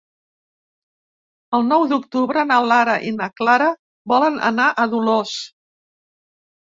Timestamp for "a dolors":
4.85-5.37